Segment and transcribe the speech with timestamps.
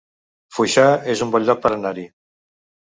[0.59, 2.09] Foixà es un bon lloc per anar-hi